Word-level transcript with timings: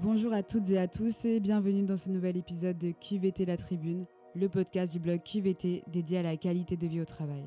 Bonjour 0.00 0.32
à 0.32 0.44
toutes 0.44 0.70
et 0.70 0.78
à 0.78 0.86
tous 0.86 1.24
et 1.24 1.40
bienvenue 1.40 1.82
dans 1.82 1.96
ce 1.96 2.08
nouvel 2.08 2.36
épisode 2.36 2.78
de 2.78 2.92
QVT 2.92 3.44
La 3.44 3.56
Tribune, 3.56 4.06
le 4.36 4.48
podcast 4.48 4.92
du 4.92 5.00
blog 5.00 5.20
QVT 5.24 5.82
dédié 5.88 6.18
à 6.18 6.22
la 6.22 6.36
qualité 6.36 6.76
de 6.76 6.86
vie 6.86 7.00
au 7.00 7.04
travail. 7.04 7.44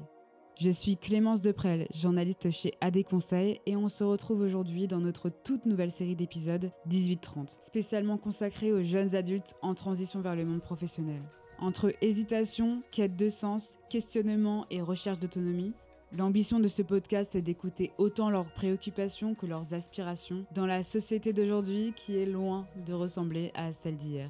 Je 0.59 0.69
suis 0.69 0.97
Clémence 0.97 1.39
Deprel, 1.39 1.87
journaliste 1.95 2.51
chez 2.51 2.73
AD 2.81 3.05
Conseil 3.05 3.61
et 3.65 3.77
on 3.77 3.87
se 3.87 4.03
retrouve 4.03 4.41
aujourd'hui 4.41 4.87
dans 4.87 4.99
notre 4.99 5.29
toute 5.29 5.65
nouvelle 5.65 5.91
série 5.91 6.17
d'épisodes 6.17 6.71
1830, 6.87 7.57
spécialement 7.65 8.17
consacrée 8.17 8.73
aux 8.73 8.83
jeunes 8.83 9.15
adultes 9.15 9.55
en 9.61 9.73
transition 9.73 10.19
vers 10.19 10.35
le 10.35 10.43
monde 10.43 10.61
professionnel. 10.61 11.21
Entre 11.57 11.93
hésitation, 12.01 12.83
quête 12.91 13.15
de 13.15 13.29
sens, 13.29 13.77
questionnement 13.89 14.65
et 14.69 14.81
recherche 14.81 15.19
d'autonomie, 15.19 15.71
L'ambition 16.17 16.59
de 16.59 16.67
ce 16.67 16.81
podcast 16.81 17.35
est 17.35 17.41
d'écouter 17.41 17.93
autant 17.97 18.29
leurs 18.29 18.51
préoccupations 18.51 19.33
que 19.33 19.45
leurs 19.45 19.73
aspirations 19.73 20.45
dans 20.53 20.65
la 20.65 20.83
société 20.83 21.31
d'aujourd'hui 21.31 21.93
qui 21.95 22.17
est 22.17 22.25
loin 22.25 22.67
de 22.85 22.91
ressembler 22.93 23.51
à 23.55 23.71
celle 23.71 23.95
d'hier. 23.95 24.29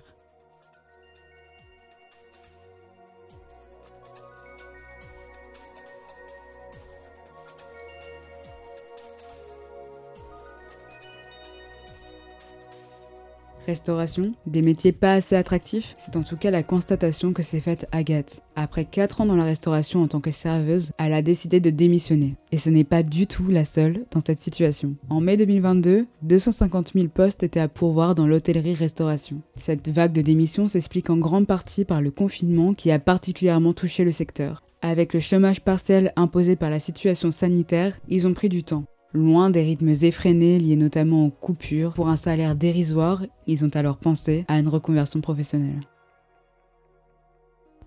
Restauration, 13.68 14.34
des 14.48 14.62
métiers 14.62 14.92
pas 14.92 15.14
assez 15.14 15.36
attractifs, 15.36 15.94
c'est 15.98 16.16
en 16.16 16.24
tout 16.24 16.36
cas 16.36 16.50
la 16.50 16.64
constatation 16.64 17.32
que 17.32 17.44
s'est 17.44 17.60
faite 17.60 17.88
Agathe. 17.92 18.42
Après 18.56 18.86
4 18.86 19.22
ans 19.22 19.26
dans 19.28 19.36
la 19.36 19.44
restauration 19.44 20.02
en 20.02 20.08
tant 20.08 20.20
que 20.20 20.32
serveuse, 20.32 20.92
elle 20.98 21.14
a 21.14 21.22
décidé 21.22 21.60
de 21.60 21.70
démissionner. 21.70 22.36
Et 22.52 22.58
ce 22.58 22.70
n'est 22.70 22.84
pas 22.84 23.04
du 23.04 23.28
tout 23.28 23.48
la 23.48 23.64
seule 23.64 24.06
dans 24.12 24.20
cette 24.20 24.40
situation. 24.40 24.96
En 25.10 25.22
mai 25.22 25.38
2022, 25.38 26.08
250 26.24 26.94
000 26.94 27.08
postes 27.08 27.44
étaient 27.44 27.60
à 27.60 27.68
pourvoir 27.68 28.16
dans 28.16 28.28
l'hôtellerie-restauration. 28.28 29.42
Cette 29.56 29.90
vague 29.90 30.14
de 30.14 30.22
démissions 30.22 30.68
s'explique 30.68 31.10
en 31.10 31.18
grande 31.18 31.48
partie 31.48 31.86
par 31.86 32.02
le 32.02 32.12
confinement 32.12 32.74
qui 32.74 32.92
a 32.92 33.00
particulièrement 33.00 33.74
touché 33.74 34.04
le 34.04 34.12
secteur. 34.12 34.64
Avec 34.82 35.14
le 35.14 35.20
chômage 35.20 35.62
partiel 35.62 36.12
imposé 36.16 36.56
par 36.56 36.72
la 36.72 36.80
situation 36.80 37.30
sanitaire, 37.30 38.00
ils 38.10 38.28
ont 38.28 38.34
pris 38.34 38.50
du 38.50 38.64
temps. 38.64 38.86
Loin 39.14 39.50
des 39.50 39.62
rythmes 39.62 39.90
effrénés 39.90 40.58
liés 40.58 40.78
notamment 40.78 41.26
aux 41.26 41.32
coupures, 41.32 41.94
pour 41.94 42.08
un 42.08 42.16
salaire 42.16 42.56
dérisoire, 42.56 43.26
ils 43.46 43.66
ont 43.66 43.70
alors 43.74 43.98
pensé 43.98 44.46
à 44.48 44.58
une 44.58 44.70
reconversion 44.70 45.20
professionnelle. 45.20 45.82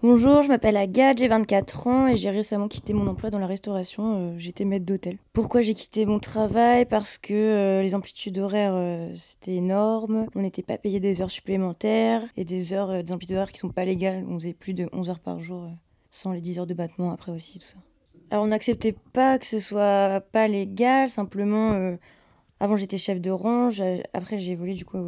Bonjour, 0.02 0.42
je 0.42 0.48
m'appelle 0.48 0.76
Agathe, 0.76 1.16
j'ai 1.16 1.28
24 1.28 1.86
ans 1.86 2.08
et 2.08 2.18
j'ai 2.18 2.28
récemment 2.28 2.68
quitté 2.68 2.92
mon 2.92 3.06
emploi 3.06 3.30
dans 3.30 3.38
la 3.38 3.46
restauration. 3.46 4.16
Euh, 4.18 4.34
j'étais 4.36 4.66
maître 4.66 4.84
d'hôtel. 4.84 5.16
Pourquoi 5.32 5.62
j'ai 5.62 5.72
quitté 5.72 6.04
mon 6.04 6.18
travail? 6.18 6.84
Parce 6.84 7.16
que 7.16 7.32
euh, 7.32 7.80
les 7.80 7.94
amplitudes 7.94 8.36
horaires 8.36 8.74
euh, 8.74 9.10
c'était 9.14 9.54
énorme. 9.54 10.26
On 10.34 10.42
n'était 10.42 10.62
pas 10.62 10.76
payé 10.76 11.00
des 11.00 11.22
heures 11.22 11.30
supplémentaires 11.30 12.22
et 12.36 12.44
des 12.44 12.74
heures, 12.74 13.02
des 13.02 13.12
amplitudes 13.14 13.36
horaires 13.36 13.52
qui 13.52 13.58
sont 13.58 13.70
pas 13.70 13.86
légales. 13.86 14.26
On 14.28 14.38
faisait 14.38 14.52
plus 14.52 14.74
de 14.74 14.90
11 14.92 15.08
heures 15.08 15.20
par 15.20 15.40
jour 15.40 15.70
sans 16.10 16.32
les 16.32 16.42
10 16.42 16.58
heures 16.58 16.66
de 16.66 16.74
battement 16.74 17.10
après 17.10 17.32
aussi, 17.32 17.58
tout 17.58 17.64
ça. 17.64 17.78
Alors 18.30 18.44
on 18.44 18.48
n'acceptait 18.48 18.96
pas 19.12 19.38
que 19.38 19.46
ce 19.46 19.58
soit 19.58 20.22
pas 20.32 20.48
légal, 20.48 21.08
simplement 21.08 21.72
euh, 21.72 21.96
avant 22.60 22.76
j'étais 22.76 22.98
chef 22.98 23.20
de 23.20 23.30
rang, 23.30 23.70
après 24.12 24.38
j'ai 24.38 24.52
évolué 24.52 24.74
du 24.74 24.84
coup 24.84 24.98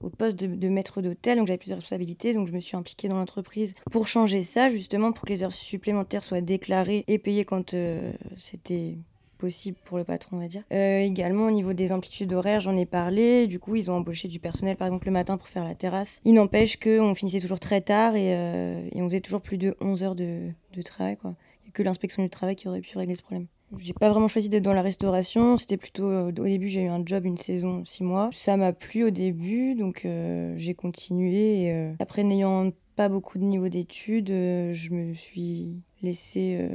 au 0.00 0.10
poste 0.10 0.36
de, 0.36 0.68
maître 0.68 1.02
d'hôtel, 1.02 1.38
donc 1.38 1.46
j'avais 1.46 1.58
plus 1.58 1.70
de 1.70 1.74
responsabilités, 1.74 2.34
donc 2.34 2.46
je 2.46 2.52
me 2.52 2.60
suis 2.60 2.76
impliquée 2.76 3.08
dans 3.08 3.16
l'entreprise 3.16 3.74
pour 3.90 4.06
changer 4.06 4.42
ça, 4.42 4.68
justement 4.68 5.12
pour 5.12 5.24
que 5.24 5.32
les 5.32 5.42
heures 5.42 5.52
supplémentaires 5.52 6.22
soient 6.22 6.40
déclarées 6.40 7.04
et 7.08 7.18
payées 7.18 7.44
quand 7.44 7.74
euh, 7.74 8.12
c'était 8.36 8.98
possible 9.38 9.76
pour 9.84 9.98
le 9.98 10.04
patron, 10.04 10.36
on 10.36 10.40
va 10.40 10.48
dire. 10.48 10.62
Euh, 10.72 11.00
également, 11.00 11.46
au 11.46 11.50
niveau 11.50 11.72
des 11.72 11.92
amplitudes 11.92 12.32
horaires, 12.32 12.60
j'en 12.60 12.76
ai 12.76 12.86
parlé. 12.86 13.46
Du 13.46 13.60
coup, 13.60 13.76
ils 13.76 13.88
ont 13.88 13.94
embauché 13.94 14.26
du 14.26 14.40
personnel, 14.40 14.76
par 14.76 14.88
exemple, 14.88 15.06
le 15.06 15.12
matin 15.12 15.36
pour 15.36 15.46
faire 15.46 15.62
la 15.62 15.76
terrasse. 15.76 16.20
Il 16.24 16.34
n'empêche 16.34 16.76
qu'on 16.76 17.14
finissait 17.14 17.38
toujours 17.38 17.60
très 17.60 17.80
tard 17.80 18.16
et, 18.16 18.32
et, 18.92 19.00
on 19.00 19.06
faisait 19.06 19.20
toujours 19.20 19.40
plus 19.40 19.56
de 19.56 19.76
11 19.80 20.02
heures 20.02 20.14
de, 20.16 20.48
de 20.74 20.82
travail, 20.82 21.16
quoi 21.16 21.36
l'inspection 21.82 22.22
du 22.22 22.30
travail 22.30 22.56
qui 22.56 22.68
aurait 22.68 22.80
pu 22.80 22.96
régler 22.98 23.14
ce 23.14 23.22
problème. 23.22 23.46
J'ai 23.76 23.92
pas 23.92 24.08
vraiment 24.08 24.28
choisi 24.28 24.48
d'être 24.48 24.62
dans 24.62 24.72
la 24.72 24.82
restauration. 24.82 25.58
C'était 25.58 25.76
plutôt 25.76 26.06
euh, 26.06 26.28
au 26.28 26.32
début 26.32 26.68
j'ai 26.68 26.84
eu 26.84 26.88
un 26.88 27.02
job 27.04 27.26
une 27.26 27.36
saison 27.36 27.84
six 27.84 28.02
mois. 28.02 28.30
Ça 28.32 28.56
m'a 28.56 28.72
plu 28.72 29.04
au 29.04 29.10
début 29.10 29.74
donc 29.74 30.04
euh, 30.04 30.54
j'ai 30.56 30.74
continué. 30.74 31.64
Et, 31.64 31.72
euh, 31.72 31.92
après 31.98 32.24
n'ayant 32.24 32.70
pas 32.96 33.08
beaucoup 33.08 33.38
de 33.38 33.44
niveau 33.44 33.68
d'études, 33.68 34.28
je 34.28 34.90
me 34.90 35.14
suis 35.14 35.82
laissée 36.02 36.68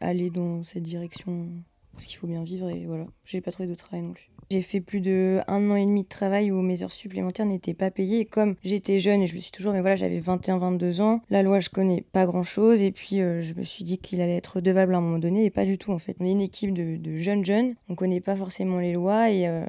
aller 0.00 0.30
dans 0.30 0.62
cette 0.62 0.84
direction 0.84 1.48
parce 1.92 2.06
qu'il 2.06 2.18
faut 2.18 2.28
bien 2.28 2.44
vivre 2.44 2.68
et 2.68 2.86
voilà. 2.86 3.06
J'ai 3.24 3.40
pas 3.40 3.50
trouvé 3.50 3.68
de 3.68 3.74
travail 3.74 4.02
non 4.02 4.12
plus. 4.12 4.30
J'ai 4.50 4.62
fait 4.62 4.80
plus 4.80 5.00
de 5.00 5.40
un 5.48 5.70
an 5.70 5.76
et 5.76 5.84
demi 5.84 6.04
de 6.04 6.08
travail 6.08 6.52
où 6.52 6.62
mes 6.62 6.82
heures 6.82 6.92
supplémentaires 6.92 7.46
n'étaient 7.46 7.74
pas 7.74 7.90
payées. 7.90 8.20
Et 8.20 8.24
comme 8.24 8.54
j'étais 8.62 9.00
jeune 9.00 9.22
et 9.22 9.26
je 9.26 9.34
le 9.34 9.40
suis 9.40 9.50
toujours, 9.50 9.72
mais 9.72 9.80
voilà, 9.80 9.96
j'avais 9.96 10.20
21-22 10.20 11.00
ans, 11.00 11.20
la 11.30 11.42
loi, 11.42 11.58
je 11.58 11.68
connais 11.68 12.04
pas 12.12 12.26
grand 12.26 12.44
chose. 12.44 12.80
Et 12.80 12.92
puis, 12.92 13.20
euh, 13.20 13.42
je 13.42 13.54
me 13.54 13.64
suis 13.64 13.82
dit 13.82 13.98
qu'il 13.98 14.20
allait 14.20 14.36
être 14.36 14.56
redevable 14.56 14.94
à 14.94 14.98
un 14.98 15.00
moment 15.00 15.18
donné, 15.18 15.44
et 15.44 15.50
pas 15.50 15.64
du 15.64 15.78
tout 15.78 15.92
en 15.92 15.98
fait. 15.98 16.16
On 16.20 16.26
est 16.26 16.30
une 16.30 16.40
équipe 16.40 16.72
de, 16.72 17.16
jeunes 17.16 17.44
jeunes, 17.44 17.74
on 17.88 17.94
connaît 17.94 18.20
pas 18.20 18.36
forcément 18.36 18.78
les 18.78 18.92
lois 18.92 19.30
et 19.30 19.48
euh, 19.48 19.64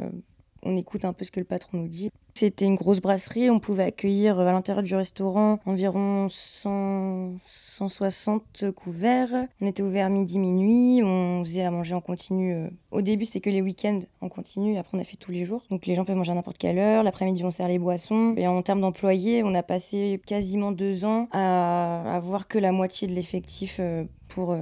on 0.64 0.76
écoute 0.78 1.06
un 1.06 1.14
peu 1.14 1.26
ce 1.26 1.32
que 1.32 1.40
le 1.40 1.46
patron 1.46 1.80
nous 1.80 1.88
dit. 1.88 2.12
C'était 2.40 2.66
une 2.66 2.75
grosse 2.75 3.00
brasserie, 3.00 3.50
on 3.50 3.59
pouvait 3.59 3.86
accueillir 3.86 4.38
euh, 4.38 4.46
à 4.46 4.52
l'intérieur 4.52 4.84
du 4.84 4.94
restaurant 4.94 5.58
environ 5.66 6.28
100, 6.30 7.38
160 7.48 8.72
couverts. 8.75 9.48
On 9.59 9.66
était 9.66 9.81
ouvert 9.81 10.08
midi, 10.12 10.38
minuit, 10.38 11.02
on 11.03 11.44
faisait 11.44 11.64
à 11.64 11.72
manger 11.72 11.96
en 11.96 12.00
continu. 12.00 12.53
Euh. 12.53 12.70
Au 12.92 13.02
début, 13.02 13.26
c'est 13.26 13.40
que 13.40 13.50
les 13.50 13.64
week-ends 13.64 14.02
en 14.22 14.30
continu, 14.30 14.78
après 14.78 14.96
on 14.96 15.02
a 15.02 15.03
fait 15.03 15.16
tous 15.16 15.31
les 15.31 15.46
jours. 15.46 15.64
Donc 15.72 15.88
les 15.88 15.96
gens 15.96 16.06
peuvent 16.06 16.16
manger 16.16 16.31
à 16.31 16.36
n'importe 16.36 16.59
quelle 16.59 16.78
heure, 16.78 17.02
l'après-midi 17.02 17.44
on 17.44 17.50
sert 17.50 17.68
les 17.68 17.80
boissons. 17.80 18.36
Et 18.38 18.46
en 18.46 18.62
termes 18.62 18.81
d'employés, 18.81 19.42
on 19.44 19.56
a 19.56 19.64
passé 19.64 20.22
quasiment 20.28 20.72
deux 20.72 21.06
ans 21.06 21.30
à 21.31 22.16
avoir 22.16 22.47
que 22.47 22.59
la 22.59 22.72
moitié 22.72 23.08
de 23.08 23.14
l'effectif 23.14 23.78
euh, 23.80 24.03
pour 24.28 24.56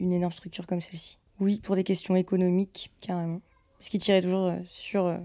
une 0.00 0.12
énorme 0.12 0.32
structure 0.32 0.66
comme 0.66 0.80
celle-ci. 0.80 1.20
Oui, 1.38 1.60
pour 1.62 1.76
des 1.76 1.84
questions 1.84 2.16
économiques, 2.16 2.90
carrément. 3.00 3.42
Ce 3.78 3.90
qui 3.90 3.98
tirait 3.98 4.22
toujours 4.22 4.52
sur 4.66 5.16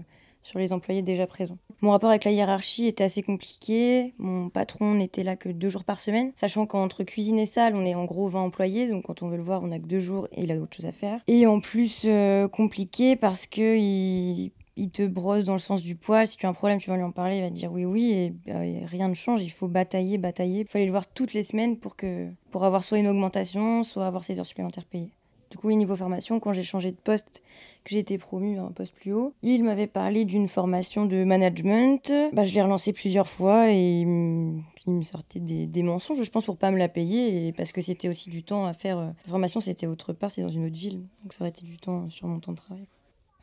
sur 0.42 0.58
les 0.58 0.72
employés 0.72 1.02
déjà 1.02 1.26
présents. 1.26 1.58
Mon 1.80 1.90
rapport 1.90 2.10
avec 2.10 2.24
la 2.24 2.32
hiérarchie 2.32 2.86
était 2.86 3.04
assez 3.04 3.22
compliqué. 3.22 4.14
Mon 4.18 4.48
patron 4.48 4.94
n'était 4.94 5.22
là 5.22 5.36
que 5.36 5.48
deux 5.48 5.68
jours 5.68 5.84
par 5.84 6.00
semaine, 6.00 6.32
sachant 6.34 6.66
qu'entre 6.66 7.04
cuisine 7.04 7.38
et 7.38 7.46
salle, 7.46 7.76
on 7.76 7.84
est 7.84 7.94
en 7.94 8.04
gros 8.04 8.28
20 8.28 8.42
employés, 8.42 8.88
donc 8.88 9.04
quand 9.04 9.22
on 9.22 9.28
veut 9.28 9.36
le 9.36 9.42
voir, 9.42 9.62
on 9.62 9.70
a 9.70 9.78
que 9.78 9.86
deux 9.86 10.00
jours 10.00 10.26
et 10.32 10.42
il 10.42 10.52
a 10.52 10.56
autre 10.56 10.76
chose 10.76 10.86
à 10.86 10.92
faire. 10.92 11.20
Et 11.28 11.46
en 11.46 11.60
plus, 11.60 12.02
euh, 12.04 12.48
compliqué 12.48 13.14
parce 13.14 13.46
que 13.46 13.76
il, 13.76 14.50
te 14.92 15.06
brosse 15.06 15.44
dans 15.44 15.52
le 15.52 15.58
sens 15.58 15.82
du 15.82 15.94
poil. 15.94 16.26
Si 16.26 16.36
tu 16.36 16.46
as 16.46 16.48
un 16.48 16.52
problème, 16.52 16.78
tu 16.78 16.90
vas 16.90 16.96
lui 16.96 17.02
en 17.02 17.12
parler, 17.12 17.38
il 17.38 17.42
va 17.42 17.50
te 17.50 17.54
dire 17.54 17.72
oui, 17.72 17.84
oui, 17.84 18.12
et, 18.12 18.30
bah, 18.46 18.60
rien 18.86 19.08
ne 19.08 19.14
change. 19.14 19.42
Il 19.42 19.50
faut 19.50 19.68
batailler, 19.68 20.18
batailler. 20.18 20.60
Il 20.60 20.66
fallait 20.66 20.86
le 20.86 20.90
voir 20.90 21.06
toutes 21.06 21.32
les 21.32 21.42
semaines 21.42 21.76
pour, 21.76 21.96
que, 21.96 22.28
pour 22.50 22.64
avoir 22.64 22.84
soit 22.84 22.98
une 22.98 23.08
augmentation, 23.08 23.82
soit 23.82 24.06
avoir 24.06 24.24
ses 24.24 24.38
heures 24.38 24.46
supplémentaires 24.46 24.86
payées. 24.86 25.12
Du 25.50 25.56
coup, 25.56 25.70
niveau 25.72 25.96
formation, 25.96 26.40
quand 26.40 26.52
j'ai 26.52 26.62
changé 26.62 26.90
de 26.90 26.96
poste, 26.96 27.42
que 27.84 27.90
j'ai 27.90 27.98
été 28.00 28.18
promue 28.18 28.58
à 28.58 28.62
un 28.62 28.70
poste 28.70 28.94
plus 28.94 29.12
haut, 29.12 29.32
il 29.42 29.64
m'avait 29.64 29.86
parlé 29.86 30.24
d'une 30.24 30.48
formation 30.48 31.06
de 31.06 31.24
management. 31.24 32.12
Bah, 32.32 32.44
je 32.44 32.54
l'ai 32.54 32.62
relancé 32.62 32.92
plusieurs 32.92 33.28
fois 33.28 33.70
et 33.70 34.00
il 34.00 34.06
me 34.06 35.02
sortait 35.02 35.40
des, 35.40 35.82
mensonges, 35.82 36.22
je 36.22 36.30
pense, 36.30 36.44
pour 36.44 36.56
pas 36.56 36.70
me 36.70 36.78
la 36.78 36.88
payer 36.88 37.48
et 37.48 37.52
parce 37.52 37.72
que 37.72 37.80
c'était 37.80 38.08
aussi 38.08 38.30
du 38.30 38.42
temps 38.42 38.66
à 38.66 38.72
faire. 38.72 38.98
La 38.98 39.30
formation, 39.30 39.60
c'était 39.60 39.86
autre 39.86 40.12
part, 40.12 40.30
c'est 40.30 40.42
dans 40.42 40.48
une 40.48 40.66
autre 40.66 40.76
ville, 40.76 41.06
donc 41.22 41.32
ça 41.32 41.42
aurait 41.42 41.50
été 41.50 41.64
du 41.64 41.78
temps 41.78 42.10
sur 42.10 42.26
mon 42.26 42.40
temps 42.40 42.52
de 42.52 42.58
travail. 42.58 42.86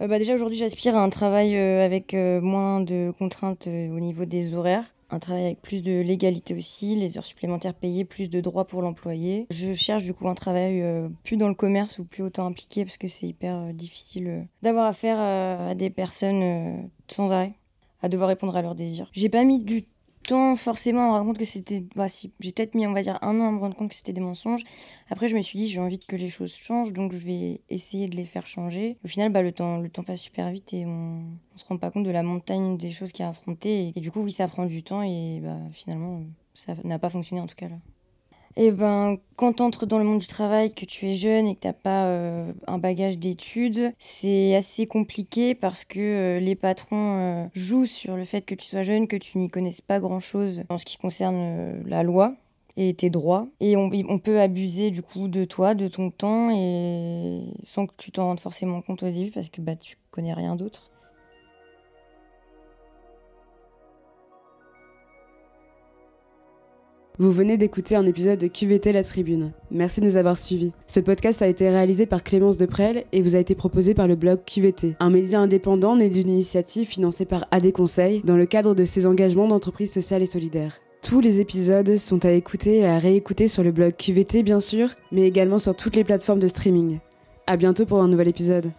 Euh, 0.01 0.07
bah 0.07 0.19
déjà 0.19 0.33
aujourd'hui 0.33 0.57
j'aspire 0.57 0.97
à 0.97 1.01
un 1.01 1.09
travail 1.09 1.55
euh, 1.55 1.85
avec 1.85 2.13
euh, 2.13 2.41
moins 2.41 2.81
de 2.81 3.13
contraintes 3.17 3.67
au 3.67 3.99
niveau 4.01 4.25
des 4.25 4.53
horaires 4.53 4.93
un 5.09 5.19
travail 5.19 5.45
avec 5.45 5.61
plus 5.61 5.81
de 5.81 6.01
légalité 6.01 6.53
aussi, 6.53 6.95
les 6.95 7.17
heures 7.17 7.25
supplémentaires 7.25 7.73
payées, 7.73 8.05
plus 8.05 8.29
de 8.29 8.41
droits 8.41 8.65
pour 8.65 8.81
l'employé. 8.81 9.47
Je 9.51 9.73
cherche 9.73 10.03
du 10.03 10.13
coup 10.13 10.27
un 10.27 10.35
travail 10.35 10.81
euh, 10.81 11.09
plus 11.23 11.37
dans 11.37 11.47
le 11.47 11.55
commerce 11.55 11.99
ou 11.99 12.05
plus 12.05 12.23
autant 12.23 12.47
impliqué 12.47 12.85
parce 12.85 12.97
que 12.97 13.07
c'est 13.07 13.27
hyper 13.27 13.55
euh, 13.55 13.73
difficile 13.73 14.27
euh, 14.27 14.41
d'avoir 14.61 14.85
affaire 14.85 15.19
à 15.19 15.75
des 15.75 15.89
personnes 15.89 16.89
sans 17.07 17.31
arrêt, 17.31 17.53
à 18.01 18.09
devoir 18.09 18.29
répondre 18.29 18.55
à 18.55 18.61
leurs 18.61 18.75
désirs. 18.75 19.09
J'ai 19.13 19.29
pas 19.29 19.43
mis 19.43 19.59
du 19.59 19.83
temps 20.25 20.55
forcément 20.55 21.03
à 21.03 21.07
me 21.07 21.11
rendre 21.11 21.25
compte 21.27 21.37
que 21.37 21.45
c'était. 21.45 21.83
Bah, 21.95 22.07
si, 22.07 22.31
j'ai 22.39 22.51
peut-être 22.51 22.75
mis, 22.75 22.85
on 22.87 22.93
va 22.93 23.01
dire, 23.01 23.17
un 23.21 23.39
an 23.39 23.47
à 23.47 23.51
me 23.51 23.59
rendre 23.59 23.75
compte 23.75 23.89
que 23.89 23.95
c'était 23.95 24.13
des 24.13 24.21
mensonges. 24.21 24.63
Après, 25.09 25.27
je 25.27 25.35
me 25.35 25.41
suis 25.41 25.59
dit, 25.59 25.69
j'ai 25.69 25.79
envie 25.79 25.99
que 25.99 26.15
les 26.15 26.29
choses 26.29 26.53
changent, 26.53 26.93
donc 26.93 27.13
je 27.13 27.25
vais 27.25 27.61
essayer 27.69 28.07
de 28.07 28.15
les 28.15 28.25
faire 28.25 28.47
changer. 28.47 28.97
Au 29.03 29.07
final, 29.07 29.31
bah, 29.31 29.41
le, 29.41 29.51
temps, 29.51 29.77
le 29.77 29.89
temps 29.89 30.03
passe 30.03 30.21
super 30.21 30.51
vite 30.51 30.73
et 30.73 30.85
on, 30.85 31.23
on 31.53 31.57
se 31.57 31.65
rend 31.65 31.77
pas 31.77 31.91
compte 31.91 32.05
de 32.05 32.11
la 32.11 32.23
montagne 32.23 32.77
des 32.77 32.91
choses 32.91 33.11
qu'il 33.11 33.23
y 33.23 33.25
a 33.25 33.27
à 33.27 33.31
affronter. 33.31 33.91
Et, 33.95 33.99
du 33.99 34.11
coup, 34.11 34.21
oui, 34.21 34.31
ça 34.31 34.47
prend 34.47 34.65
du 34.65 34.83
temps 34.83 35.01
et 35.03 35.39
bah, 35.43 35.57
finalement, 35.71 36.23
ça 36.53 36.73
n'a 36.83 36.99
pas 36.99 37.09
fonctionné 37.09 37.41
en 37.41 37.47
tout 37.47 37.55
cas 37.55 37.69
là. 37.69 37.77
Et 38.57 38.67
eh 38.67 38.71
ben, 38.71 39.17
quand 39.35 39.53
tu 39.53 39.63
entres 39.63 39.85
dans 39.85 39.97
le 39.97 40.05
monde 40.05 40.19
du 40.19 40.27
travail, 40.27 40.73
que 40.73 40.85
tu 40.85 41.07
es 41.09 41.13
jeune 41.13 41.45
et 41.45 41.55
que 41.55 41.59
tu 41.59 41.67
n'as 41.67 41.73
pas 41.73 42.05
euh, 42.05 42.53
un 42.67 42.77
bagage 42.77 43.17
d'études, 43.17 43.91
c'est 43.99 44.55
assez 44.55 44.85
compliqué 44.85 45.55
parce 45.55 45.83
que 45.83 45.99
euh, 45.99 46.39
les 46.39 46.55
patrons 46.55 47.17
euh, 47.17 47.45
jouent 47.53 47.85
sur 47.85 48.15
le 48.15 48.23
fait 48.23 48.43
que 48.43 48.55
tu 48.55 48.65
sois 48.65 48.83
jeune, 48.83 49.09
que 49.09 49.17
tu 49.17 49.39
n'y 49.39 49.49
connaisses 49.49 49.81
pas 49.81 49.99
grand-chose 49.99 50.63
en 50.69 50.77
ce 50.77 50.85
qui 50.85 50.97
concerne 50.97 51.83
la 51.85 52.03
loi 52.03 52.33
et 52.77 52.93
tes 52.93 53.09
droits. 53.09 53.49
Et 53.59 53.75
on, 53.75 53.89
on, 54.07 54.19
peut 54.19 54.39
abuser 54.39 54.89
du 54.89 55.01
coup 55.01 55.27
de 55.27 55.43
toi, 55.43 55.75
de 55.75 55.89
ton 55.89 56.09
temps, 56.09 56.49
et 56.55 57.41
sans 57.63 57.87
que 57.87 57.93
tu 57.97 58.13
t'en 58.13 58.27
rendes 58.27 58.39
forcément 58.39 58.81
compte 58.81 59.03
au 59.03 59.11
début 59.11 59.31
parce 59.31 59.49
que 59.49 59.59
bah, 59.59 59.75
tu 59.75 59.97
connais 60.11 60.33
rien 60.33 60.55
d'autre. 60.55 60.91
Vous 67.17 67.31
venez 67.31 67.55
d'écouter 67.55 67.95
un 67.95 68.05
épisode 68.05 68.39
de 68.39 68.47
QVT 68.47 68.91
La 68.91 69.01
Tribune. 69.01 69.53
Merci 69.71 70.01
de 70.01 70.05
nous 70.05 70.17
avoir 70.17 70.37
suivis. 70.37 70.73
Ce 70.85 70.99
podcast 70.99 71.41
a 71.41 71.47
été 71.47 71.69
réalisé 71.69 72.05
par 72.05 72.23
Clémence 72.23 72.57
Deprel 72.57 73.05
et 73.13 73.21
vous 73.21 73.37
a 73.37 73.39
été 73.39 73.55
proposé 73.55 73.93
par 73.93 74.09
le 74.09 74.15
blog 74.15 74.39
QVT, 74.45 74.97
un 74.99 75.09
média 75.09 75.39
indépendant 75.39 75.95
né 75.95 76.09
d'une 76.09 76.27
initiative 76.27 76.85
financée 76.85 77.23
par 77.23 77.45
AD 77.51 77.71
Conseil 77.71 78.21
dans 78.25 78.35
le 78.35 78.45
cadre 78.45 78.75
de 78.75 78.83
ses 78.83 79.05
engagements 79.05 79.47
d'entreprise 79.47 79.93
sociale 79.93 80.23
et 80.23 80.25
solidaire. 80.27 80.81
Tous 81.01 81.21
les 81.21 81.39
épisodes 81.39 81.95
sont 81.95 82.25
à 82.25 82.31
écouter 82.31 82.79
et 82.79 82.85
à 82.85 82.99
réécouter 82.99 83.47
sur 83.47 83.63
le 83.63 83.71
blog 83.71 83.93
QVT 83.95 84.43
bien 84.43 84.59
sûr, 84.59 84.89
mais 85.13 85.21
également 85.21 85.57
sur 85.57 85.73
toutes 85.73 85.95
les 85.95 86.03
plateformes 86.03 86.39
de 86.39 86.49
streaming. 86.49 86.99
À 87.47 87.55
bientôt 87.55 87.85
pour 87.85 88.01
un 88.01 88.09
nouvel 88.09 88.27
épisode. 88.27 88.73